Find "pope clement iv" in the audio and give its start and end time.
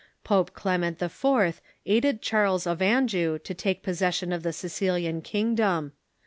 0.23-1.61